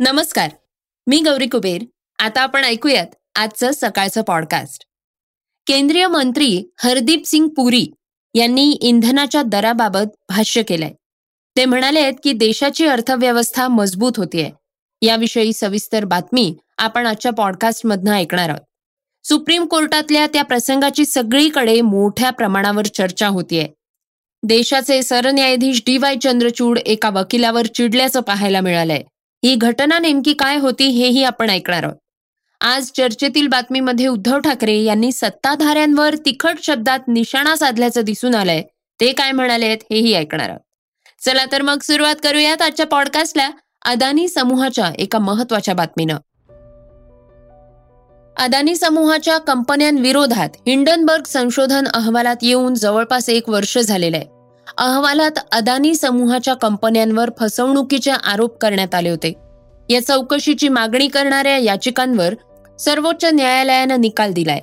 नमस्कार 0.00 0.50
मी 1.06 1.20
गौरी 1.20 1.46
कुबेर. 1.46 1.82
आता 2.18 2.40
आपण 2.40 2.64
ऐकूयात 2.64 3.06
आजचं 3.34 3.70
सकाळचं 3.74 4.22
पॉडकास्ट 4.22 4.84
केंद्रीय 5.66 6.06
मंत्री 6.06 6.64
हरदीप 6.78 7.22
सिंग 7.26 7.48
पुरी 7.48 7.86
यांनी 8.34 8.78
इंधनाच्या 8.80 9.42
दराबाबत 9.42 10.16
भाष्य 10.28 10.62
केलंय. 10.62 10.92
ते 11.56 11.64
म्हणाले 11.64 12.12
की 12.12 12.32
देशाची 12.32 12.86
अर्थव्यवस्था 12.86 13.68
मजबूत 13.68 14.12
होतीये. 14.16 14.50
याविषयी 15.02 15.52
सविस्तर 15.52 16.04
बातमी 16.04 16.56
आपण 16.78 17.06
आजच्या 17.06 17.32
पॉडकास्टमधनं 17.32 18.12
ऐकणार 18.12 18.48
आहोत. 18.48 18.60
सुप्रीम 19.26 19.64
कोर्टातल्या 19.64 20.26
त्या 20.26 20.42
प्रसंगाची 20.42 21.04
सगळीकडे 21.04 21.80
मोठ्या 21.80 22.30
प्रमाणावर 22.30 22.86
चर्चा 22.86 23.28
होतीये. 23.28 23.68
देशाचे 24.42 25.02
सरन्यायाधीश 25.02 25.82
डी 25.86 25.98
वाय 25.98 26.16
चंद्रचूड 26.22 26.78
एका 26.78 27.10
वकिलावर 27.10 27.66
चिडल्याचं 27.66 28.20
पाहायला 28.20 28.60
मिळालंय. 28.60 29.02
ही 29.44 29.54
घटना 29.54 29.98
नेमकी 29.98 30.32
काय 30.32 30.56
होती 30.56 30.86
हेही 30.86 31.24
आपण 31.24 31.50
ऐकणार 31.50 31.82
आहोत. 31.82 31.96
आज 32.60 32.90
चर्चेतील 32.96 33.46
बातमीमध्ये 33.46 34.06
उद्धव 34.06 34.38
ठाकरे 34.38 34.78
यांनी 34.78 35.12
सत्ताधाऱ्यांवर 35.12 36.14
तिखट 36.14 36.58
शब्दात 36.62 36.98
निशाणा 37.08 37.56
साधल्याचं 37.56 38.00
दिसून 38.00 38.34
आलंय. 38.34 38.62
ते 39.00 39.12
काय 39.12 39.32
म्हणाले 39.32 39.66
हेही 39.66 40.14
ऐकणार 40.14 40.48
आहोत. 40.48 40.60
चला 41.24 41.44
तर 41.52 41.62
मग 41.62 41.78
सुरुवात 41.82 42.14
करूयात 42.22 42.62
आजच्या 42.62 42.86
पॉडकास्टला 42.86 43.50
अदानी 43.84 44.28
समूहाच्या 44.28 44.92
एका 44.98 45.18
महत्त्वाच्या 45.18 45.74
बातमीनं. 45.74 46.16
अदानी 48.36 48.76
समूहाच्या 48.76 49.38
कंपन्यांविरोधात 49.38 50.48
हिंडनबर्ग 50.66 51.24
संशोधन 51.24 51.84
अहवालात 51.94 52.36
येऊन 52.42 52.74
जवळपास 52.74 53.28
एक 53.28 53.48
वर्ष 53.48 53.78
झालेलं 53.78 54.16
आहे. 54.16 54.26
अहवालात 54.78 55.38
अदानी 55.52 55.94
समूहाच्या 55.94 56.54
कंपन्यांवर 56.54 57.30
फसवणुकीचे 57.38 58.10
आरोप 58.10 58.58
करण्यात 58.58 58.94
आले 58.94 59.10
होते. 59.10 59.32
या 59.90 60.04
चौकशीची 60.06 60.68
मागणी 60.68 61.08
करणाऱ्या 61.08 61.56
याचिकांवर 61.58 62.34
सर्वोच्च 62.78 63.24
न्यायालयानं 63.24 64.00
निकाल 64.00 64.32
दिलाय. 64.32 64.60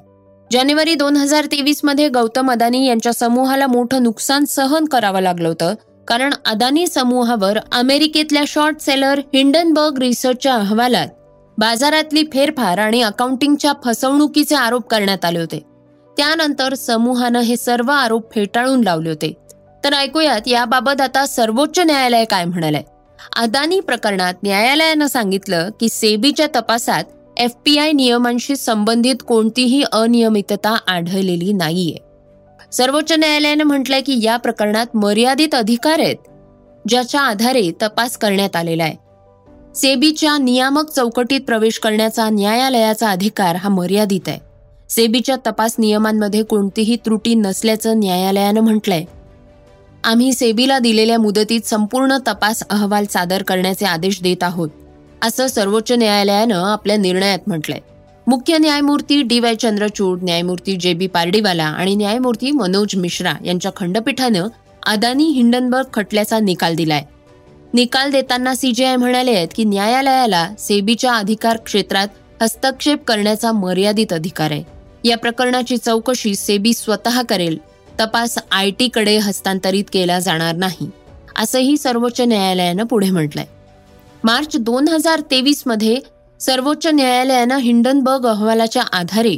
जानेवारी 0.52 0.95
दोन 0.95 1.16
हजार 1.16 1.45
तेवीसमध्ये 1.45 2.08
गौतम 2.09 2.52
अदानी 2.52 2.86
यांच्या 2.88 3.14
समूहाला 3.14 3.67
मोठं 3.67 4.03
नुकसान 4.03 4.45
सहन 4.45 4.86
करावं 4.86 5.22
लागलं 5.22 5.47
होतं 5.47 5.73
कारण 6.08 6.33
अदानी 6.45 6.88
समूहावर 6.88 7.58
अमेरिकेतल्या 7.72 8.44
शॉर्ट 8.47 8.81
सेलर 8.81 9.19
हिंडनबर्ग 9.33 9.97
रिसर्चच्या 9.97 10.53
अहवालात 10.53 11.08
बाजारातली 11.58 12.23
फेरफार 12.33 12.77
आणि 12.77 13.02
अकाउंटिंगच्या 13.02 13.73
फसवणुकीचे 13.86 14.55
आरोप 14.55 14.88
करण्यात 14.88 15.25
आले 15.25 15.39
होते. 15.39 15.59
त्यानंतर 16.17 16.73
समूहानं 16.73 17.39
हे 17.39 17.58
सर्व 17.58 17.92
आरोप 17.92 18.33
फेटाळून 18.36 18.81
लावले 18.81 19.09
होते. 19.09 19.33
तर 19.83 19.94
ऐकूयात 19.94 20.47
याबाबत 20.47 21.02
आता 21.02 21.25
सर्वोच्च 21.25 21.80
न्यायालय 21.80 22.25
काय 22.25 22.45
म्हणाले 22.45 22.81
अदानी 23.36 23.80
प्रकरणात 23.80 24.33
न्यायालयानं 24.44 25.08
सांगितलं 25.08 25.69
की 25.80 25.89
सेबीच्या 25.89 26.47
तपासात 26.55 27.03
एफ 27.38 27.52
पी 27.66 27.77
आय 27.77 27.91
नियमांशी 27.91 28.55
संबंधित 28.55 29.16
कोणतीही 29.27 29.83
अनियमितता 29.91 30.77
आढळलेली 30.88 31.53
नाहीये. 31.53 31.95
सर्वोच्च 32.72 33.11
न्यायालयानं 33.11 33.64
म्हटलंय 33.64 34.02
की 34.02 34.19
या 34.23 34.38
प्रकरणात 34.38 34.86
मर्यादित 34.94 35.55
अधिकार 35.55 35.99
आहेत 35.99 36.16
ज्याच्या 36.89 37.22
आधारे 37.22 37.72
तपास 37.81 38.17
करण्यात 38.17 38.55
आलेला 38.55 38.83
आहे. 38.83 38.95
सेबीच्या 39.75 40.38
नियामक 40.38 40.89
चौकटीत 40.89 41.42
प्रवेश 41.42 41.80
करण्याचा 41.80 42.30
न्यायालयाचा 42.30 43.09
अधिकार 43.09 43.55
हा 43.55 43.69
मर्यादित 43.69 44.27
आहे. 44.27 44.39
सेबीच्या 44.89 45.36
तपास 45.36 45.75
नियमांमध्ये 45.80 46.44
कोणतीही 46.44 46.95
त्रुटी 46.95 47.36
नसल्याचं 47.36 47.99
न्यायालयानं 47.99 48.61
म्हटलंय. 48.61 49.03
आम्ही 50.03 50.33
सेबीला 50.33 50.80
दिलेल्या 50.80 51.17
मुदतीत 51.19 51.61
संपूर्ण 51.61 52.17
तपास 52.27 52.63
अहवाल 52.69 53.05
सादर 53.05 53.44
करण्याचे 53.44 53.85
आदेश 53.85 54.21
देत 54.21 54.43
आहोत 54.43 54.69
असं 55.21 55.48
सर्वोच्च 55.48 55.92
न्यायालयानं 55.92 56.64
आपल्या 56.64 56.98
निर्णयात 56.98 57.39
म्हटलंय. 57.48 57.80
मुख्य 58.27 58.58
न्यायमूर्ती 58.58 59.21
डी 59.21 59.39
वाय 59.39 59.55
चंद्रचूड 59.55 60.23
न्यायमूर्ती 60.23 60.76
जे 60.76 60.93
बी 60.93 61.08
पारडीवाला 61.08 61.64
आणि 61.64 61.95
न्यायमूर्ती 61.95 62.52
मनोज 62.52 62.95
मिश्रा 62.95 63.33
यांच्या 63.45 63.71
खंडपीठानं 63.76 64.48
अदानी 64.86 65.23
हिंडनबर्ग 65.23 65.86
खटल्याचा 65.93 66.39
निकाल 66.39 66.76
दिलाय. 66.76 67.03
निकाल 67.73 68.11
देताना 68.11 68.55
सीजेआय 68.55 68.95
म्हणाले 68.95 69.31
आहेत 69.31 69.47
की 69.55 69.64
न्यायालयाला 69.64 70.47
सेबीच्या 70.59 71.14
अधिकार 71.14 71.58
क्षेत्रात 71.58 72.08
हस्तक्षेप 72.42 73.03
करण्याचा 73.03 73.52
मर्यादित 73.52 74.14
अधिकार 74.14 74.52
आहे. 74.52 74.64
या 75.03 75.17
प्रकरणाची 75.17 75.77
चौकशी 75.77 76.36
सेबी 76.36 76.73
स्वतः 76.73 77.21
करेल 77.21 77.58
तपास 78.02 78.38
आय 78.52 78.70
टीकडे 78.72 79.17
हस्तांतरित 79.17 79.84
केला 79.94 80.20
जाणार 80.20 80.56
नाही 80.56 80.89
असंही 81.38 81.78
सर्वोच्च 81.78 82.22
न्यायालयानं 82.22 82.84
पुढे 82.84 83.10
म्हटलंय. 83.10 83.45
मार्च 84.23 84.58
दोन 84.58 84.88
हजार 84.88 85.22
तेवीसमध्ये 85.32 85.98
सर्वोच्च 86.39 86.88
न्यायालयानं 86.88 87.58
हिंडनबर्ग 87.58 88.26
अहवालाच्या 88.26 88.84
आधारे 88.94 89.36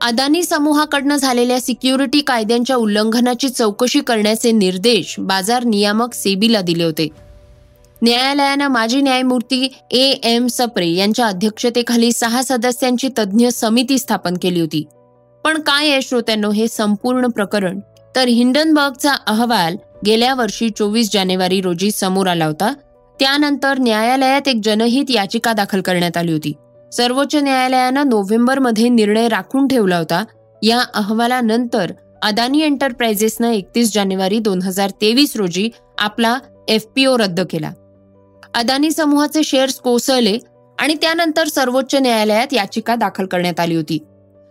अदानी 0.00 0.42
समूहाकडनं 0.42 1.16
झालेल्या 1.16 1.60
सिक्युरिटी 1.60 2.20
कायद्यांच्या 2.20 2.76
उल्लंघनाची 2.76 3.48
चौकशी 3.48 4.00
करण्याचे 4.00 4.52
निर्देश 4.52 5.14
बाजार 5.18 5.64
नियामक 5.64 6.14
सेबीला 6.14 6.60
दिले 6.60 6.84
होते. 6.84 7.08
न्यायालयानं 8.02 8.68
माजी 8.68 9.00
न्यायमूर्ती 9.00 9.68
ए 9.90 10.10
एम 10.24 10.46
सप्रे 10.46 10.88
यांच्या 10.88 11.26
अध्यक्षतेखाली 11.26 12.12
सहा 12.12 12.42
सदस्यांची 12.42 13.08
तज्ज्ञ 13.18 13.48
समिती 13.48 13.98
स्थापन 13.98 14.34
केली 14.42 14.60
होती. 14.60 14.84
पण 15.44 15.60
काय 15.60 15.90
आहे 15.90 16.02
श्रोत्यांनो 16.02 16.50
हे 16.50 16.68
संपूर्ण 16.68 17.26
प्रकरण? 17.26 17.80
तर 18.16 18.28
हिंडनबर्गचा 18.28 19.12
अहवाल 19.12 19.76
गेल्या 20.06 20.34
वर्षी 20.34 20.70
चोवीस 20.70 21.12
जानेवारी 21.12 21.60
रोजी 21.60 21.90
समोर 21.90 22.26
आला 22.26 22.46
होता. 22.46 22.72
त्यानंतर 23.20 23.78
न्यायालयात 23.78 24.48
एक 24.48 24.60
जनहित 24.62 25.04
याचिका 25.08 25.52
दाखल 25.52 25.80
करण्यात 25.80 26.16
आली 26.16 26.32
होती. 26.32 26.52
सर्वोच्च 26.92 27.36
न्यायालयानं 27.36 28.08
नोव्हेंबरमध्ये 28.08 28.88
निर्णय 28.88 29.28
राखून 29.28 29.68
ठेवला 29.68 29.98
होता. 29.98 30.24
या 30.62 30.80
अहवालानंतर 30.94 31.92
अदानी 32.22 32.60
एंटरप्राइजेसनं 32.60 33.50
एकतीस 33.50 33.94
जानेवारी 33.94 34.38
दोन 34.38 34.62
हजार 34.62 34.90
तेवीस 34.90 35.36
रोजी 35.36 35.70
आपला 35.98 36.38
एफपीओ 36.68 37.18
रद्द 37.18 37.40
केला. 37.40 37.70
अदानी 38.54 38.90
समूहाचे 38.90 39.42
शेअर्स 39.42 39.74
कोसळले 39.74 40.38
आणि 40.78 40.94
त्यानंतर 40.94 41.46
सर्वोच्च 41.46 41.94
न्यायालयात 41.94 42.46
याचिका 42.52 42.94
दाखल 42.94 43.26
करण्यात 43.26 43.60
आली 43.60 43.74
होती. 43.74 43.98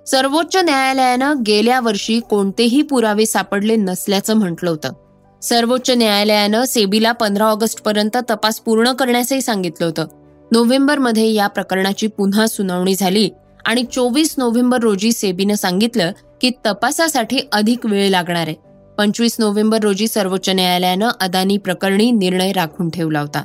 सर्वोच्च 0.07 0.55
न्यायालयानं 0.55 1.41
गेल्या 1.47 1.79
वर्षी 1.79 2.19
कोणतेही 2.19 2.81
पुरावे 2.81 3.25
सापडले 3.25 3.75
नसल्याचं 3.75 4.33
म्हटलं 4.33 4.69
होतं. 4.69 4.93
सर्वोच्च 5.41 5.89
न्यायालयानं 5.89 6.65
सेबीला 6.65 7.11
पंधरा 7.11 7.45
ऑगस्ट 7.45 7.81
पर्यंत 7.81 8.17
तपास 8.29 8.59
पूर्ण 8.59 8.91
करण्यासही 8.91 9.41
सांगितलं 9.41 9.85
होतं. 9.85 10.05
नोव्हेंबरमध्ये 10.51 11.33
या 11.33 11.47
प्रकरणाची 11.47 12.07
पुन्हा 12.07 12.47
सुनावणी 12.47 12.95
झाली 12.95 13.29
आणि 13.65 13.83
चोवीस 13.83 14.35
नोव्हेंबर 14.37 14.79
रोजी 14.79 15.11
सेबीनं 15.11 15.55
सांगितलं 15.55 16.11
की 16.41 16.51
तपासासाठी 16.65 17.39
अधिक 17.51 17.85
वेळ 17.85 18.09
लागणार 18.09 18.47
आहे. 18.47 18.55
पंचवीस 18.97 19.35
नोव्हेंबर 19.39 19.79
रोजी 19.79 20.07
सर्वोच्च 20.07 20.49
न्यायालयानं 20.49 21.09
अदानी 21.21 21.57
प्रकरणी 21.57 22.11
निर्णय 22.11 22.51
राखून 22.51 22.89
ठेवला 22.89 23.19
होता. 23.19 23.43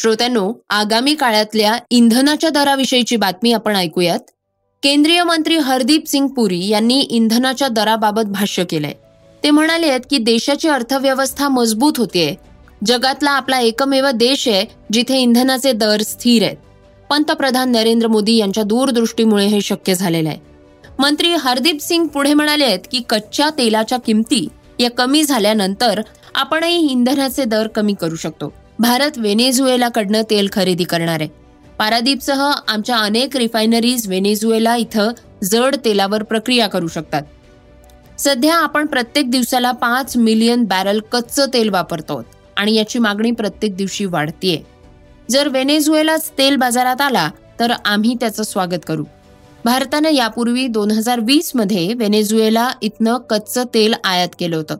श्रोत्यांनो 0.00 0.52
आगामी 0.70 1.14
काळातल्या 1.14 1.78
इंधनाच्या 1.90 2.50
दराविषयीची 2.50 3.16
बातमी 3.16 3.52
आपण 3.52 3.76
ऐकूयात. 3.76 4.18
केंद्रीय 4.82 5.22
मंत्री 5.24 5.56
हरदीप 5.56 6.06
सिंग 6.06 6.26
पुरी 6.26 6.68
यांनी 6.68 7.00
इंधनाच्या 7.00 7.68
दराबाबत 7.68 8.22
भाष्य 8.22 8.64
केलंय. 8.64 8.92
ते 9.44 9.50
म्हणाले 9.50 9.86
आहेत 9.86 10.00
की 10.10 10.18
देशाची 10.18 10.68
अर्थव्यवस्था 10.68 11.48
मजबूत 11.48 11.92
होतीये. 11.96 12.34
जगातला 12.86 13.30
आपला 13.30 13.60
एकमेव 13.60 14.10
देश 14.10 14.48
आहे 14.48 14.64
जिथे 14.92 15.18
इंधनाचे 15.18 15.72
दर 15.72 16.02
स्थिर 16.02 16.42
आहेत. 16.42 16.56
पंतप्रधान 17.10 17.72
नरेंद्र 17.72 18.06
मोदी 18.06 18.36
यांच्या 18.36 18.64
दूरदृष्टीमुळे 18.64 19.46
हे 19.46 19.60
शक्य 19.60 19.94
झालेलं 19.94 20.28
आहे. 20.28 20.38
मंत्री 20.98 21.34
हरदीप 21.34 21.80
सिंग 21.80 22.06
पुढे 22.06 22.34
म्हणाले 22.34 22.64
आहेत 22.64 22.80
की 22.92 23.02
कच्च्या 23.08 23.50
तेलाच्या 23.58 23.98
किमती 23.98 24.48
या 24.80 24.90
कमी 24.90 25.24
झाल्यानंतर 25.24 26.00
आपणही 26.34 26.90
इंधनाचे 26.90 27.44
दर 27.44 27.66
कमी 27.66 27.94
करू 28.00 28.16
शकतो. 28.16 28.52
भारत 28.80 29.10
वेनेझुएलाकडनं 29.16 30.22
तेल 30.30 30.48
खरेदी 30.52 30.84
करणार 30.84 31.20
आहे. 31.20 31.28
पारादीपसह 31.78 32.50
आमच्या 32.68 32.96
अनेक 32.96 33.36
रिफायनरीज 33.36 34.08
वेनेझुएला 34.08 34.76
इथं 34.76 35.12
जड 35.44 35.76
तेलावर 35.84 36.22
प्रक्रिया 36.22 36.66
करू 36.66 36.88
शकतात. 36.88 37.22
सध्या 38.18 38.54
आपण 38.54 38.86
प्रत्येक 38.86 39.30
दिवसाला 39.30 39.72
पाच 39.72 40.16
मिलियन 40.16 40.64
बॅरल 40.64 41.00
कच्चं 41.12 41.46
तेल 41.54 41.68
वापरतो 41.68 42.24
आणि 42.56 42.74
याची 42.74 42.98
मागणी 42.98 43.30
प्रत्येक 43.30 43.76
दिवशी 43.76 44.04
वाढतीये. 44.04 44.62
जर 45.30 45.48
वेनेझुएलाच 45.48 46.30
तेल 46.38 46.56
बाजारात 46.56 47.00
आला 47.00 47.30
तर 47.60 47.72
आम्ही 47.84 48.14
त्याचं 48.14 48.42
स्वागत 48.42 48.86
करू. 48.86 49.04
भारतानं 49.64 50.10
यापूर्वी 50.10 50.66
दोन 50.66 50.90
हजार 50.90 51.20
वीसमध्ये 51.20 51.94
वेनेझुएला 51.94 52.70
इथनं 52.82 53.16
कच्चं 53.16 53.64
तेल 53.74 53.94
आयात 54.04 54.28
केलं 54.40 54.56
होतं. 54.56 54.76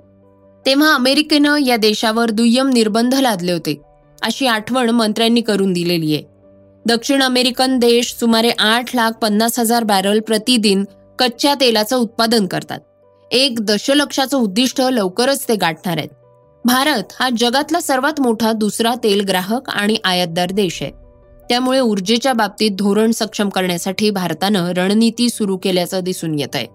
तेव्हा 0.66 0.94
अमेरिकेनं 0.94 1.56
या 1.56 1.76
देशावर 1.76 2.30
दुय्यम 2.30 2.68
निर्बंध 2.68 3.14
लादले 3.14 3.52
होते. 3.52 3.82
अशी 4.22 4.46
आठवण 4.46 4.90
मंत्र्यांनी 4.90 5.40
करून 5.40 5.72
दिलेली 5.72 6.14
आहे. 6.14 6.22
दक्षिण 6.86 7.22
अमेरिकन 7.22 7.78
देश 7.78 8.14
सुमारे 8.20 8.50
आठ 8.58 8.94
लाख 8.94 9.12
पन्नास 9.12 9.58
हजार 9.58 9.84
बॅरल 9.84 10.20
प्रतिदिन 10.20 10.84
कच्च्या 11.18 11.54
तेलाचं 11.54 11.96
उत्पादन 11.96 12.46
करतात. 12.46 12.78
एक 13.30 13.60
दशलक्षाचं 13.60 14.36
उद्दिष्ट 14.38 14.80
लवकरच 14.80 15.48
ते 15.48 15.54
गाठणार 15.54 15.96
आहेत. 15.96 16.08
भारत 16.64 17.12
हा 17.20 17.28
जगातला 17.38 17.80
सर्वात 17.80 18.20
मोठा 18.20 18.52
दुसरा 18.52 18.94
तेल 19.04 19.20
ग्राहक 19.20 19.70
आणि 19.70 19.96
आयातदार 20.04 20.52
देश 20.52 20.82
आहे. 20.82 20.90
त्यामुळे 21.48 21.80
ऊर्जेच्या 21.80 22.32
बाबतीत 22.32 22.70
धोरण 22.70 23.10
सक्षम 23.10 23.48
करण्यासाठी 23.48 24.10
भारतानं 24.10 24.72
रणनीती 24.76 25.28
सुरू 25.30 25.56
केल्याचं 25.56 26.00
दिसून 26.00 26.38
येत 26.38 26.56
आहे 26.56 26.66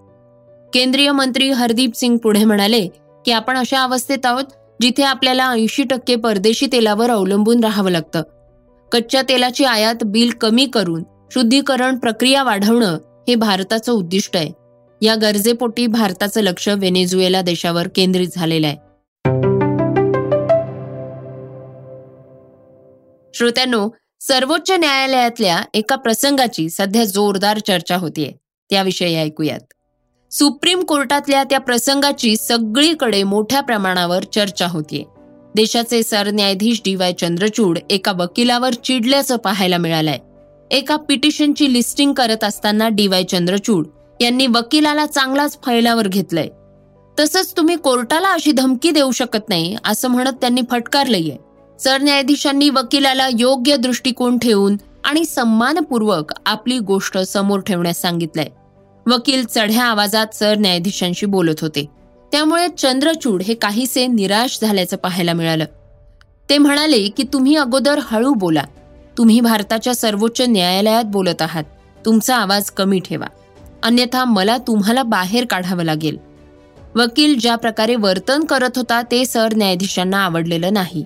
केंद्रीय 0.74 1.12
मंत्री 1.12 1.50
हरदीप 1.52 1.96
सिंग 1.96 2.18
पुढे 2.18 2.44
म्हणाले 2.44 2.88
की 3.26 3.32
आपण 3.32 3.58
अशा 3.58 3.84
अवस्थेत 3.84 4.26
आहोत 4.26 4.44
जिथे 4.82 5.04
आपल्याला 5.04 5.50
ऐंशी 5.52 5.84
टक्के 5.84 6.16
परदेशी 6.16 6.66
तेलावर 6.66 7.10
अवलंबून 7.10 7.64
राहावं 7.64 7.92
लागतं. 7.92 8.22
कच्च्या 8.92 9.22
तेलाची 9.22 9.66
आयात 9.66 9.96
बिल 10.06 10.30
कमी 10.30 10.66
करून 10.66 11.04
शुद्धीकरण 11.32 11.98
प्रक्रिया 11.98 12.44
वाढवणं 12.44 12.98
हे 13.28 13.36
भारताचं 13.36 13.92
उद्दिष्ट 13.92 14.38
आहे. 14.38 14.52
या 15.02 15.16
गरजेपोटी 15.16 15.88
भारताचं 15.88 16.42
लक्ष 16.42 16.70
व्हेनेझुएला 16.70 17.42
देशावर 17.42 17.88
केंद्रित 17.96 18.28
झालेलं 18.36 18.68
आहे. 18.68 18.76
श्रोत्यांनो 23.34 23.90
सर्वोच्च 24.22 24.72
न्यायालयातल्या 24.72 25.62
एका 25.74 25.96
प्रसंगाची 25.96 26.70
सध्या 26.70 27.04
जोरदार 27.04 27.60
चर्चा 27.60 27.98
होतीये. 27.98 28.32
त्याविषयी 28.70 29.16
ऐकूयात. 29.16 29.60
सुप्रीम 30.40 30.84
कोर्टातल्या 30.84 31.44
त्या 31.44 31.60
प्रसंगाची 31.60 32.36
सगळीकडे 32.36 33.24
मोठ्या 33.24 33.62
प्रमाणावर 33.62 34.24
चर्चा 34.24 34.68
होतीये. 34.68 35.04
देशाचे 35.56 36.04
सरन्यायाधीश 36.04 36.82
डी 36.86 36.96
वाय 36.96 37.14
चंद्रचूड 37.14 37.80
एका 37.90 38.12
वकिलावर 38.12 38.74
चिडल्याचं 38.74 39.38
पाहायला 39.38 39.78
मिळालंय. 39.78 40.18
एका 40.72 40.96
पिटिशनची 40.96 41.74
लिस्टिंग 41.74 42.14
करत 42.14 42.44
असताना 42.44 42.90
डी 42.90 43.08
वाय 43.08 43.24
चंद्रचूड 43.24 43.88
यांनी 44.22 44.48
वकिलाला 44.48 45.06
चांगलाच 45.06 45.58
फैलावर 45.66 46.08
घेतलंय. 46.08 46.48
तसंच 47.20 47.54
तुम्ही 47.58 47.76
कोर्टाला 47.76 48.30
अशी 48.30 48.52
धमकी 48.52 48.92
देऊ 48.92 49.12
शकत 49.12 49.50
नाही 49.50 49.76
असं 49.86 50.08
म्हणत 50.08 50.34
त्यांनी 50.42 50.62
फटकारलंय. 50.72 51.30
सरन्यायाधीशांनी 51.80 52.70
वकिलाला 52.70 53.30
योग्य 53.40 53.78
दृष्टिकोन 53.78 54.38
ठेवून 54.38 54.78
आणि 55.04 55.26
सन्मानपूर्वक 55.26 56.32
आपली 56.46 56.80
गोष्ट 56.80 57.18
समोर 57.18 57.60
ठेवण्यास 57.60 58.02
सांगितलंय. 58.02 58.48
वकील 59.08 59.46
चढ्या 59.46 59.84
आवाजात 59.84 60.28
सरन्यायाधीशांशी 60.34 61.26
बोलत 61.26 61.56
होते. 61.62 61.90
त्यामुळे 62.32 62.68
चंद्रचूड 62.78 63.42
हे 63.42 63.54
काहीसे 63.54 64.08
निराश 64.08 64.60
झाल्याचं 64.62 64.98
पाहायला 64.98 65.34
मिळालं. 65.34 65.66
ते 66.50 66.58
म्हणाले 66.58 67.08
की 67.08 67.24
तुम्ही 67.24 67.56
अगोदर 67.56 68.00
हळू 68.02 68.34
बोला. 68.34 68.64
तुम्ही 69.18 69.42
भारताच्या 69.42 69.96
सर्वोच्च 69.96 70.42
न्यायालयात 70.42 71.04
बोलत 71.04 71.42
आहात. 71.42 71.64
तुमचा 72.06 72.36
आवाज 72.36 72.72
कमी 72.72 73.00
ठेवा. 73.00 73.26
अन्यथा 73.84 74.26
मला 74.26 74.58
तुम्हाला 74.58 75.04
बाहेर 75.04 75.46
काढावं 75.46 75.84
लागेल. 75.84 76.18
वकील 76.96 77.40
ज्या 77.40 77.56
प्रकारे 77.56 77.96
वर्तन 77.96 78.44
करत 78.44 78.70
होता 78.76 79.02
ते 79.02 79.26
सरन्यायाधीशांना 79.26 80.18
आवडलेलं 80.18 80.74
नाही. 80.74 81.06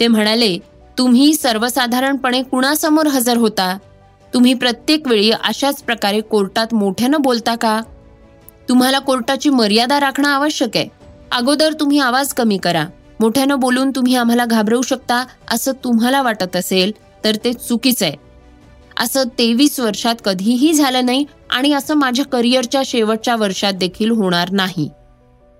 ते 0.00 0.06
म्हणाले 0.06 0.58
तुम्ही 0.98 1.34
सर्वसाधारणपणे 1.34 2.42
कुणासमोर 2.42 3.06
हजर 3.06 3.36
होता? 3.36 3.78
तुम्ही 4.34 4.54
प्रत्येक 4.54 5.08
वेळी 5.08 5.30
अशाच 5.30 5.82
प्रकारे 5.82 6.20
कोर्टात 6.20 6.74
मोठ्यानं 6.74 7.20
बोलता 7.20 7.54
का? 7.54 7.80
तुम्हाला 8.68 8.98
कोर्टाची 8.98 9.50
मर्यादा 9.50 10.00
राखणं 10.00 10.28
आवश्यक 10.28 10.76
आहे. 10.76 10.88
अगोदर 11.32 11.72
तुम्ही 11.72 11.98
आवाज 11.98 12.32
कमी 12.32 12.58
करा. 12.58 12.86
मोठ्यानं 13.20 13.60
बोलून 13.60 13.90
तुम्ही 13.90 14.16
आम्हाला 14.16 14.44
घाबरवू 14.44 14.82
शकता 14.82 15.24
असं 15.50 15.72
तुम्हाला 15.72 16.22
वाटत 16.22 16.56
असेल 16.56 16.92
तर 17.24 17.36
ते 17.44 17.52
चुकीचं 17.52 18.06
आहे. 18.06 18.14
असं 19.00 19.24
तेवीस 19.24 19.80
वर्षात 19.80 20.14
कधीही 20.24 20.72
झालं 20.72 21.06
नाही 21.06 21.24
आणि 21.50 21.72
असं 21.72 21.94
माझ्या 21.94 22.24
करिअरच्या 22.24 22.82
शेवटच्या 22.84 23.36
वर्षात 23.36 23.72
देखील 23.72 24.10
होणार 24.10 24.50
नाही. 24.50 24.90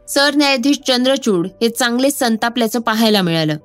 सरन्यायाधीश 0.09 0.81
चंद्रचूड 0.87 1.47
हे 1.47 1.69
चांगले 1.69 2.11
संतापल्याचं 2.11 2.81
पाहायला 2.81 3.23
मिळालं. 3.23 3.57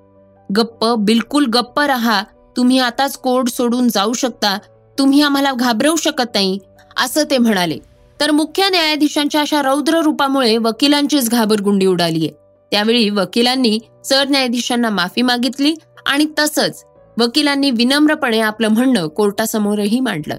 गप्प 0.57 0.85
बिलकुल 0.99 1.45
गप्प 1.45 1.79
रहा. 1.79 2.23
तुम्ही 2.57 2.79
आताच 2.79 3.17
कोर्ट 3.17 3.47
सोडून 3.47 3.89
जाऊ 3.89 4.13
शकता. 4.13 4.57
तुम्ही 4.99 5.21
आम्हाला 5.21 5.51
घाबरवू 5.53 5.95
शकत 5.95 6.29
नाही 6.33 6.59
असं 6.97 7.23
ते 7.31 7.37
म्हणाले. 7.37 7.77
तर 8.21 8.31
मुख्य 8.31 8.69
न्यायाधीशांच्या 8.69 9.41
अशा 9.41 9.61
रौद्र 9.61 10.01
रूपामुळे 10.01 10.57
वकिलांचीच 10.57 11.29
घाबरगुंडी 11.29 11.85
उडालीये. 11.85 12.29
त्यावेळी 12.71 13.09
वकिलांनी 13.09 13.79
सरन्यायाधीशांना 14.05 14.89
माफी 14.89 15.21
मागितली 15.21 15.73
आणि 16.05 16.25
तसंच 16.39 16.83
वकिलांनी 17.17 17.71
विनम्रपणे 17.71 18.39
आपलं 18.39 18.67
म्हणणं 18.67 19.07
कोर्टासमोरही 19.07 19.99
मांडलं. 19.99 20.37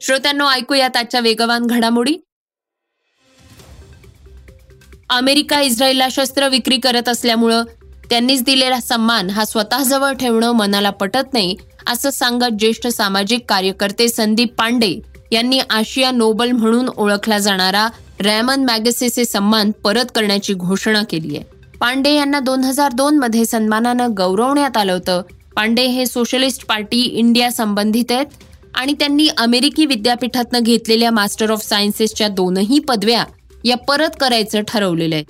श्रोत्यांनो 0.00 0.48
ऐकूयात 0.48 0.96
आजच्या 0.96 1.20
वेगवान 1.20 1.66
घडामोडी. 1.66 2.16
अमेरिका 5.10 5.60
इस्रायलला 5.60 6.08
शस्त्र 6.10 6.48
विक्री 6.48 6.76
करत 6.76 7.08
असल्यामुळं 7.08 7.64
त्यांनीच 8.10 8.42
दिलेला 8.44 8.80
सन्मान 8.80 9.30
हा 9.30 9.44
स्वतःजवळ 9.44 10.12
ठेवणं 10.12 10.52
मनाला 10.52 10.90
पटत 10.90 11.32
नाही 11.32 11.56
असं 11.86 12.10
सांगत 12.10 12.58
ज्येष्ठ 12.58 12.86
सामाजिक 12.86 13.44
कार्यकर्ते 13.48 14.08
संदीप 14.08 14.54
पांडे 14.54 14.94
यांनी 15.32 15.58
आशिया 15.70 16.10
नोबल 16.10 16.50
म्हणून 16.50 16.88
ओळखला 16.96 17.38
जाणारा 17.38 17.88
रॅमन 18.20 18.64
मॅगसेसे 18.64 19.24
सन्मान 19.24 19.70
परत 19.84 20.04
करण्याची 20.14 20.54
घोषणा 20.54 21.02
केली 21.10 21.36
आहे. 21.36 21.44
पांडे 21.80 22.14
यांना 22.14 22.40
दोन 22.40 22.64
हजार 22.64 22.92
दोन 22.92 23.18
मध्ये 23.18 23.44
सन्मानानं 23.44 24.14
गौरवण्यात 24.16 24.76
आलं 24.76 24.92
होतं. 24.92 25.22
पांडे 25.56 25.86
हे 25.86 26.06
सोशलिस्ट 26.06 26.66
पार्टी 26.66 27.00
इंडिया 27.00 27.50
संबंधित 27.50 28.12
आहेत 28.12 28.44
आणि 28.74 28.92
त्यांनी 28.92 29.28
अमेरिकी 29.38 29.86
विद्यापीठातनं 29.86 30.58
घेतलेल्या 30.58 31.10
मास्टर 31.10 31.50
ऑफ 31.50 31.64
सायन्सेसच्या 31.64 32.28
दोनही 32.28 32.78
पदव्या 32.78 33.24
या 33.64 33.76
परत 33.76 34.16
करायचं 34.20 34.60
ठरवलेलं 34.68 35.14
आहे. 35.14 35.24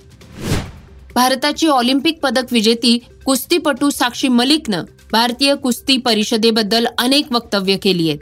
भारताची 1.17 1.67
ऑलिम्पिक 1.67 2.19
पदक 2.23 2.51
विजेती 2.51 2.97
कुस्तीपटू 3.25 3.89
साक्षी 3.89 4.27
मलिकनं 4.27 4.83
भारतीय 5.11 5.55
कुस्ती 5.55 5.97
परिषदेबद्दल 5.97 6.85
अनेक 6.97 7.31
वक्तव्य 7.31 7.77
केली 7.77 8.09
आहेत. 8.09 8.19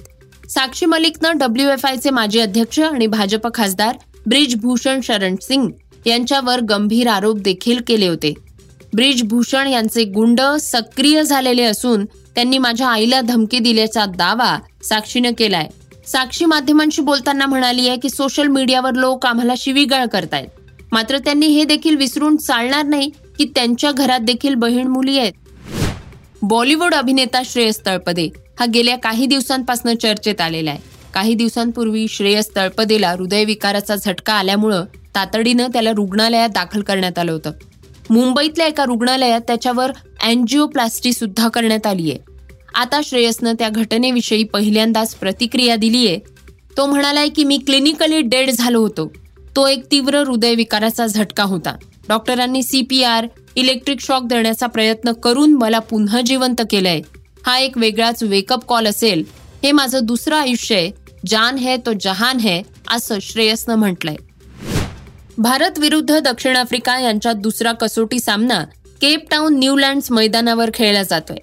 साक्षी 0.49 0.85
मलिकनं 0.85 1.37
डब्ल्यू 1.37 1.69
एफ 1.69 1.85
आयचे 1.85 2.09
माजी 2.09 2.39
अध्यक्ष 2.39 2.79
आणि 2.79 3.07
भाजप 3.07 3.47
खासदार 3.53 3.97
ब्रिजभूषण 4.27 4.99
शरण 5.03 5.35
सिंग 5.41 5.69
यांच्यावर 6.05 6.61
गंभीर 6.61 7.07
आरोप 7.07 7.37
देखील 7.37 7.81
केले 7.87 8.07
होते. 8.07 8.33
ब्रिजभूषण 8.93 9.67
यांचे 9.67 10.03
गुंड 10.03 10.41
सक्रिय 10.61 11.23
झालेले 11.23 11.63
असून 11.63 12.05
त्यांनी 12.05 12.57
माझ्या 12.57 12.87
आईला 12.87 13.21
धमकी 13.21 13.59
दिल्याचा 13.59 14.05
दावा 14.05 14.57
साक्षीनं 14.83 15.31
केलाय. 15.37 15.67
साक्षी 16.07 16.45
माध्यमांशी 16.45 17.01
बोलताना 17.01 17.45
म्हणाली 17.45 17.87
आहे 17.87 17.97
की 17.97 18.09
सोशल 18.09 18.47
मीडियावर 18.47 18.93
लोक 18.93 19.25
आम्हाला 19.25 19.53
शिवीगाळ 19.57 20.05
करतायत. 20.05 20.54
मात्र 20.91 21.17
त्यांनी 21.17 21.47
हे 21.47 21.63
देखील 21.63 21.95
विसरून 21.95 22.35
चालणार 22.37 22.85
नाही 22.85 23.09
की 23.37 23.45
त्यांच्या 23.45 23.91
घरात 23.91 24.19
देखील 24.19 24.53
बहीण 24.53 24.87
मुली 24.87 25.17
आहेत. 25.19 25.33
बॉलिवूड 26.41 26.93
अभिनेता 26.93 27.41
श्रेयस 27.45 27.85
तळपदे 27.85 28.29
हा 28.59 28.65
गेल्या 28.65 28.97
काही 28.97 29.25
दिवसांपासून 29.25 29.95
चर्चेत 29.95 30.41
आलेला 30.41 30.71
आहे. 30.71 30.79
काही 31.13 31.33
दिवसांपूर्वी 31.33 32.07
श्रेयस 32.07 32.55
तळपदेला 32.55 33.11
हृदयविकाराचा 33.11 33.95
झटका 33.95 34.33
आल्यामुळं 34.33 34.85
तातडीनं 35.15 35.67
त्याला 35.73 35.91
रुग्णालयात 35.91 36.49
दाखल 36.49 36.81
करण्यात 36.81 37.19
आलं 37.19 37.31
होतं. 37.31 37.51
मुंबईतल्या 38.09 38.67
एका 38.67 38.85
रुग्णालयात 38.85 39.41
त्याच्यावर 39.41 39.91
अँजिओप्लास्टी 40.23 41.13
सुद्धा 41.13 41.47
करण्यात 41.47 41.87
आली 41.87 42.11
आहे. 42.11 42.19
आता 42.75 42.99
श्रेयसनं 43.03 43.53
त्या 43.53 43.69
घटनेविषयी 43.69 44.43
पहिल्यांदाच 44.43 45.15
प्रतिक्रिया 45.15 45.75
दिली 45.75 46.07
आहे 46.07 46.19
तो 46.77 46.85
म्हणालाय 46.85 47.29
की 47.29 47.43
मी 47.43 47.57
क्लिनिकली 47.57 48.21
डेड 48.21 48.49
झालो 48.51 48.79
होतो. 48.79 49.11
तो 49.55 49.67
एक 49.67 49.85
तीव्र 49.91 50.17
हृदयविकाराचा 50.17 51.07
झटका 51.07 51.43
होता. 51.43 51.75
डॉक्टरांनी 52.09 52.63
C 52.63 52.81
P 52.81 53.03
R 53.03 53.27
electric 53.55 53.99
shock 53.99 54.23
देण्याचा 54.23 54.67
प्रयत्न 54.67 55.11
करून 55.11 55.53
मला 55.53 55.79
पुन्हा 55.79 56.21
जिवंत 56.21 56.61
केलंय. 56.69 57.01
हा 57.45 57.57
एक 57.57 57.77
वेगळाच 57.77 58.23
वेकअप 58.23 58.65
कॉल 58.65 58.87
असेल. 58.87 59.23
हे 59.63 59.71
माझं 59.71 59.99
दुसरं 60.03 60.35
आयुष्य 60.35 60.75
आहे. 60.75 60.91
जान 61.27 61.57
है 61.57 61.77
तो 61.77 61.91
जहान 62.01 62.37
है 62.37 62.61
असं 62.89 63.17
श्रेयसनं 63.21 63.75
म्हटलंय. 63.75 64.15
भारत 65.37 65.79
विरुद्ध 65.79 66.19
दक्षिण 66.19 66.55
आफ्रिका 66.55 66.99
यांच्या 66.99 67.33
दुसरा 67.33 67.71
कसोटी 67.71 68.19
सामना 68.19 68.63
केप 69.01 69.29
टाऊन 69.31 69.59
न्यूलँड्स 69.59 70.11
मैदानावर 70.11 70.69
खेळला 70.73 71.03
जातोय. 71.03 71.37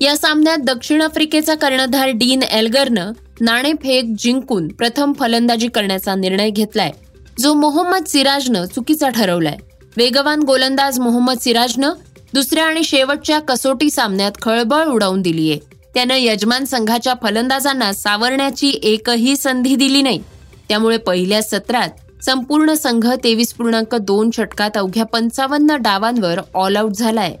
या 0.00 0.16
सामन्यात 0.16 0.58
दक्षिण 0.58 1.02
आफ्रिकेचा 1.02 1.54
कर्णधार 1.54 2.08
डीन 2.08 2.42
एल्गरनं 2.42 3.12
नाणेफेक 3.40 4.04
जिंकून 4.18 4.68
प्रथम 4.68 5.12
फलंदाजी 5.12 5.68
करण्याचा 5.68 6.14
निर्णय 6.14 6.50
घेतलाय. 6.50 6.90
जो 7.38 7.54
मोहम्मद 7.54 8.04
सिराजनं 8.04 8.64
चुकीचा 8.64 9.08
ठरवलाय. 9.08 9.56
वेगवान 9.96 10.42
गोलंदाज 10.42 10.98
मोहम्मद 10.98 11.38
सिराजनं 11.38 11.92
दुसऱ्या 12.34 12.64
आणि 12.64 12.82
शेवटच्या 12.82 13.38
कसोटी 13.38 13.90
सामन्यात 13.90 14.32
खळबळ 14.42 14.84
उडवून 14.84 15.22
दिलीये. 15.22 15.58
त्यानं 15.94 16.14
यजमान 16.14 16.64
संघाच्या 16.64 17.14
फलंदाजांना 17.22 17.92
सावरण्याची 17.92 18.80
एकही 18.82 19.36
संधी 19.36 19.76
दिली 19.76 20.02
नाही. 20.02 20.22
त्यामुळे 20.68 20.96
पहिल्या 20.96 21.42
सत्रात 21.42 22.24
संपूर्ण 22.24 22.74
संघ 22.74 23.14
तेवीस 23.24 23.54
पूर्णांक 23.54 23.94
दोन 23.94 24.30
षटकात 24.34 24.76
अवघ्या 24.76 25.04
पंचावन्न 25.04 25.76
डावांवर 25.76 26.40
ऑल 26.54 26.76
आऊट 26.76 26.92
झालाय. 26.92 27.36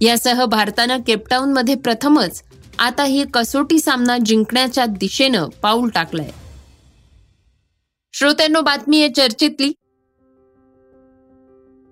यासह 0.00 0.44
भारतानं 0.44 0.96
केपटाऊनमध्ये 1.06 1.74
प्रथमच 1.74 2.42
आता 2.78 3.04
ही 3.04 3.24
कसोटी 3.34 3.78
सामना 3.78 4.18
जिंकण्याच्या 4.18 4.86
दिशेनं 4.86 5.48
पाऊल 5.62 5.88
टाकलंय. 5.88 6.30
श्रोत्यांनो 8.18 8.60
बातमी 8.60 9.00
आहे 9.00 9.08
चर्चेतली. 9.08 9.72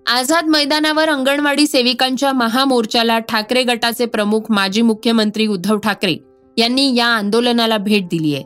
आझाद 0.07 0.45
मैदानावर 0.47 1.09
अंगणवाडी 1.09 1.67
सेविकांच्या 1.67 2.31
महामोर्चाला 2.33 3.19
ठाकरे 3.19 3.63
गटाचे 3.63 4.05
प्रमुख 4.05 4.41
माजी 4.49 4.81
मुख्यमंत्री 4.81 5.47
उद्धव 5.47 5.77
ठाकरे 5.77 6.15
यांनी 6.57 6.95
या 6.95 7.05
आंदोलनाला 7.05 7.77
भेट 7.77 8.05
दिली 8.05 8.35
आहे. 8.35 8.43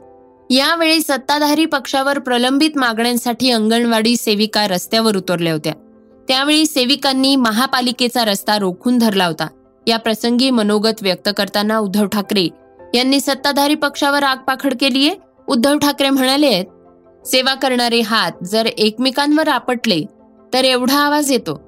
यावेळी 0.55 1.01
सत्ताधारी 1.01 1.65
पक्षावर 1.65 2.19
प्रलंबित 2.19 2.77
मागण्यांसाठी 2.77 3.51
अंगणवाडी 3.51 4.15
सेविका 4.15 4.67
रस्त्यावर 4.67 5.15
उतरल्या 5.15 5.53
होत्या. 5.53 5.73
त्यावेळी 6.27 6.65
सेविकांनी 6.65 7.35
महापालिकेचा 7.35 8.25
रस्ता 8.25 8.57
रोखून 8.57 8.97
धरला 8.97 9.25
होता. 9.25 9.47
या 9.87 9.97
प्रसंगी 9.97 10.49
मनोगत 10.49 11.01
व्यक्त 11.01 11.29
करताना 11.37 11.77
उद्धव 11.77 12.07
ठाकरे 12.07 12.47
यांनी 12.95 13.19
सत्ताधारी 13.19 13.75
पक्षावर 13.75 14.23
आगपाखड 14.23 14.73
केलीये. 14.79 15.15
उद्धव 15.47 15.77
ठाकरे 15.77 16.09
म्हणाले 16.09 16.47
आहेत 16.47 16.65
सेवा 17.25 17.53
करणारे 17.53 17.99
हात 18.01 18.31
जर 18.43 18.65
एकमेकांवर 18.65 19.47
आपटले 19.47 20.03
तर 20.53 20.63
एवढा 20.63 20.99
आवाज 20.99 21.31
येतो. 21.31 21.61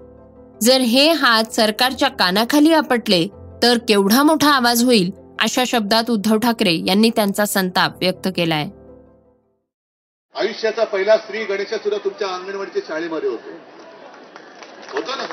जर 0.62 0.77
हे 0.77 1.12
हात 1.12 1.44
सरकारच्या 1.44 2.10
कानाखाली 2.10 2.74
आपटले 2.74 3.27
तर 3.63 3.77
केवढा 3.77 4.24
मोठा 4.24 4.51
आवाज 4.51 4.84
होईल 4.84 5.12
अशा 5.41 5.63
शब्दात 5.68 6.10
उद्धव 6.10 6.38
ठाकरे 6.38 6.74
यांनी 6.88 7.10
त्यांचा 7.10 7.46
संताप 7.46 7.96
व्यक्त 7.96 8.27
केलाय. 8.36 8.65
आयुष्याचा 10.36 10.84
पहिला 10.84 11.18
स्त्री 11.18 11.44
गणेश 11.46 11.68
सुद्धा 11.68 11.98
तुमच्या 12.03 12.27
अंगणवाडीच्या 12.27 12.82
शाळेमध्ये 12.88 13.29
होतो. 13.29 13.50
होतो 14.94 15.12
ना? 15.15 15.24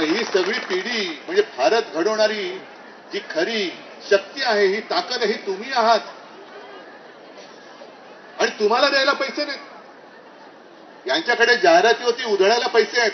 ही 0.00 0.24
सगळी 0.24 0.58
पिढी 0.58 1.18
म्हणजे 1.26 1.42
भारत 1.58 1.82
घडवणारी 1.94 2.48
जी 3.12 3.18
खरी 3.30 3.72
शक्ती 4.10 4.42
आहे 4.42 4.66
ही 4.66 4.80
ताकद 4.80 5.22
ही 5.22 5.32
तुम्ही 5.32 5.70
आहात. 5.72 6.00
तुम्हाला 8.60 8.88
द्यायला 8.88 9.12
पैसे 9.12 9.44
नाहीत. 9.44 9.60
यांच्याकडे 11.06 11.56
जाहिराती 11.56 12.04
होती 12.04 12.24
उधळायला 12.24 12.66
पैसे 12.66 13.00
आहेत. 13.00 13.12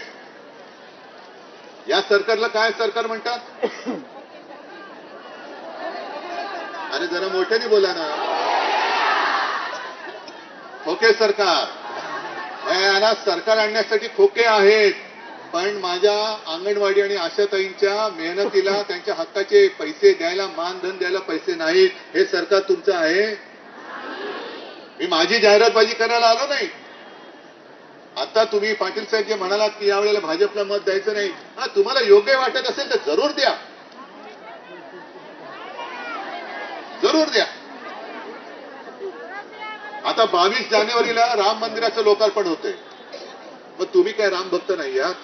या 1.89 2.01
सरकारला 2.01 2.47
काय 2.47 2.71
सरकार 2.71 3.07
म्हणतात? 3.07 3.39
अरे 6.93 7.07
जरा 7.07 7.29
मोठ्याने 7.29 7.67
बोला 7.67 7.93
ना. 7.93 8.29
खोके 10.85 11.13
सरकार. 11.13 11.67
यांना 12.73 13.15
सरकार 13.15 13.59
आणण्यासाठी 13.59 14.07
खोके 14.07 14.45
आहेत. 14.45 14.93
पण 15.53 15.77
माझ्या 15.77 16.39
अंगणवाडी 16.47 17.01
आणि 17.01 17.17
आशाताईंच्या 17.17 18.09
मेहनतीला 18.17 18.83
त्यांच्या 18.83 19.15
हक्काचे 19.15 19.69
पैसे 19.69 20.13
द्यायला 20.13 20.47
मानधन 20.47 20.99
द्यायला 20.99 21.19
पैसे 21.19 21.55
नाहीत. 21.55 21.91
हे 22.15 22.25
सरकार 22.25 22.61
तुमचं 22.61 22.95
आहे. 22.95 23.52
मी 25.03 25.09
माझी 25.09 25.39
जाहिरातबाजी 25.39 25.95
करायला 25.95 26.27
आलो 26.27 26.47
नाही. 26.47 26.67
आता 28.17 28.45
तुम्ही 28.45 28.73
पाटील 28.75 29.05
साहेब 29.05 29.27
जे 29.27 29.35
म्हणालात 29.35 29.71
की 29.71 29.89
यावेळेला 29.89 30.21
भाजपला 30.21 30.65
मत 30.65 30.81
द्यायचं 30.85 31.15
नाही 31.15 31.29
हा 31.59 31.67
तुम्हाला 31.67 32.01
योग्य 32.01 32.37
वाटत 32.37 32.69
असेल 32.71 32.91
तर 32.91 32.97
जरूर 33.07 33.31
द्या. 33.31 33.51
जरूर 37.03 37.29
द्या. 37.29 37.47
आता 40.05 40.25
बावीस 40.25 40.71
जानेवारीला 40.71 41.27
राम 41.37 41.59
मंदिराचं 41.59 42.03
लोकार्पण 42.03 42.47
होते 42.47 42.75
मग 43.81 43.87
तुम्ही 43.95 44.13
काय 44.13 44.31
राम 44.31 44.49
भक्त 44.49 44.73
नाही 44.79 44.99
आहात? 45.01 45.15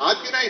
आहात 0.00 0.14
की 0.14 0.30
नाही? 0.30 0.48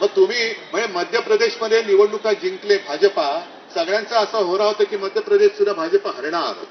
मग 0.00 0.06
तुम्ही 0.16 0.52
म्हणजे 0.72 0.92
मध्य 0.92 1.20
प्रदेशमध्ये 1.20 1.82
निवडणुका 1.82 2.32
जिंकले 2.32 2.76
भाजपा 2.78 3.28
सगळ्यांचा 3.74 4.20
असा 4.20 4.38
होरा 4.38 4.64
होता 4.64 4.84
की 4.84 4.96
मध्य 4.96 5.20
प्रदेश 5.20 5.52
सुद्धा 5.52 5.72
भाजप 5.72 6.06
हरणार. 6.08 6.64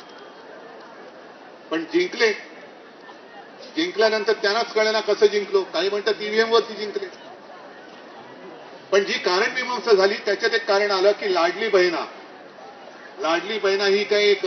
पण 1.72 1.84
जिंकले. 1.94 2.32
जिंकल्यानंतर 3.76 4.34
त्यांनाच 4.34 4.74
कळेना 4.74 5.00
कसं 5.00 5.26
जिंकलो. 5.26 5.64
काही 5.64 5.90
म्हणतात 5.90 6.22
ईव्हीएम 6.22 6.52
वरती 6.52 6.74
जिंकले. 6.74 7.08
पण 8.92 9.04
जी 9.04 9.14
कारण 9.14 9.52
मीमांसा 9.52 9.94
झाली 9.94 10.16
त्याच्यात 10.26 10.54
एक 10.54 10.66
कारण 10.66 10.92
आलं 10.92 11.12
की 11.12 11.34
लाडली 11.34 11.68
बहिणा. 11.68 12.06
लाडली 13.22 13.60
बहिणा 13.60 13.86
ही 13.86 14.04
काही 14.04 14.30
एक 14.32 14.46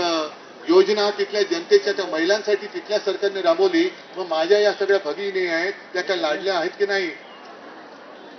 योजना 0.68 1.10
तिथल्या 1.10 1.42
जनतेच्या 1.42 1.92
त्या 1.92 2.06
महिलांसाठी 2.06 2.66
तिथल्या 2.66 2.98
सरकारने 2.98 3.42
राबवली. 3.42 3.88
मग 4.16 4.26
माझ्या 4.26 4.58
या 4.58 4.72
सगळ्या 4.72 4.98
भगिनी 5.04 5.46
आहेत 5.46 5.72
त्या 5.92 6.02
काय 6.02 6.16
लाडल्या 6.16 6.58
आहेत 6.58 6.70
की 6.78 6.86
नाही? 6.86 7.10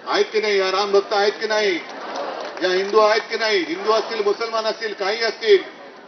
आहेत 0.07 0.25
की 0.25 0.41
नाही? 0.41 0.57
या 0.59 0.71
राम 0.71 0.91
भक्त 0.91 1.13
आहेत 1.13 1.31
की 1.31 1.47
नाही? 1.47 1.79
या 2.63 2.69
हिंदू 2.71 2.99
आहेत 2.99 3.21
की 3.21 3.37
नाही? 3.37 3.59
हिंदू 3.59 3.91
असतील 3.91 4.23
मुसलमान 4.23 4.65
असतील 4.65 4.93
काही 4.93 5.23
असतील. 5.23 5.57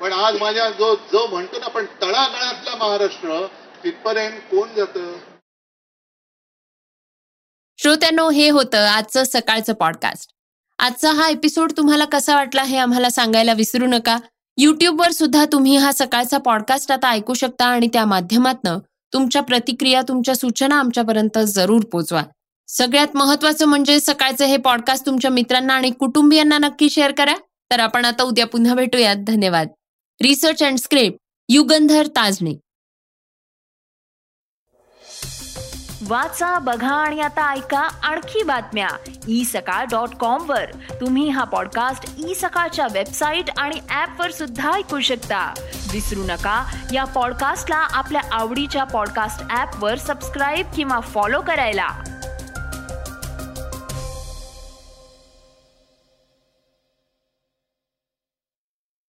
पण 0.02 0.14
आज 0.14 0.38
माझ्या 0.42 0.70
जो 0.70 0.94
जो 1.12 1.26
म्हणतो 1.28 1.60
ना 1.60 1.68
पण 1.68 1.86
तळागळातला 2.02 2.76
महाराष्ट्र 2.76 3.46
तिथपर्यंत 3.84 4.40
कोण 4.52 4.74
जातं? 4.78 5.12
श्रोत्यांनो 7.80 8.30
हे 8.30 8.50
होतं 8.50 8.86
आजचं 8.88 9.24
सकाळचं 9.24 9.74
पॉडकास्ट 9.74 10.32
आजचा 10.80 11.12
हा 11.12 11.28
एपिसोड 11.30 11.72
तुम्हाला 11.78 12.06
कसा 12.06 12.36
वाटला 12.36 12.64
हे 12.64 12.78
आम्हाला 12.78 13.10
सांगायला 13.10 13.54
विसरू 13.54 13.88
नका. 13.88 14.18
युट्यूबवर 14.58 15.12
सुद्धा 15.12 15.46
तुम्ही 15.46 15.76
हा 15.78 15.92
सकाळचा 15.92 16.38
पॉडकास्ट 16.38 16.92
आता 16.92 17.10
ऐकू 17.10 17.34
शकता 17.34 17.66
आणि 17.66 17.88
त्या 17.94 18.06
माध्यमातनं 18.06 18.80
तुमच्या 19.14 19.42
प्रतिक्रिया 19.42 20.02
तुमच्या 20.02 20.36
सूचना 20.36 20.80
आमच्यापर्यंत 20.80 21.38
जरूर 21.40 21.84
पोचवा. 21.92 22.24
सगळ्यात 22.72 23.08
महत्वाचं 23.14 23.66
म्हणजे 23.66 24.00
सकाळचं 24.00 24.46
हे 24.46 24.58
पॉडकास्ट 24.58 25.06
तुमच्या 25.06 25.32
मित्रांना 25.32 25.74
आणि 25.74 25.92
कुटुंबियांना 25.92 26.58
नक्की 26.58 26.90
शेअर 26.90 27.12
करा. 27.12 27.36
तर 27.72 27.80
आपण 27.80 28.06
आता 28.06 28.24
उद्या 28.24 28.46
पुन्हा 28.46 28.76
भेटूयात. 28.76 29.16
धन्यवाद. 29.16 29.68
Research 30.22 30.64
and 30.64 30.78
script 30.78 31.18
Yugandhar 31.50 32.08
Tajne. 32.08 32.60
वाचा 36.08 36.60
बघा 36.60 36.96
आणि 36.96 37.22
आता 37.22 37.54
ऐका 37.54 37.80
आणखी 37.80 38.44
बातम्या. 38.44 38.90
ई 39.28 39.44
सकाळ 39.44 39.86
डॉट 39.86 40.10
कॉम 40.10 40.50
वर. 40.50 40.66
तुम्ही 41.02 41.30
हा 41.30 41.44
पॉडकास्ट 41.44 42.16
ई 42.30 42.34
सकाळच्या 42.34 42.88
वेबसाईट 42.94 43.46
आणि 43.58 43.76
ऍप 43.90 44.22
वर 44.22 44.32
सुद्धा 44.32 44.74
ऐकू 44.74 45.00
शकता. 45.00 45.54
विसरू 45.92 46.24
नका 46.24 46.76
या 46.94 47.06
पॉडकास्टला 47.06 47.76
आपल्या 47.76 48.22
आवडीच्या 48.32 48.84
पॉडकास्ट 48.84 49.58
ऍप 49.58 49.84
वर 49.84 49.98
सबस्क्राईब 49.98 50.68
किंवा 50.76 51.00
फॉलो 51.00 51.42
करायला. 51.42 51.90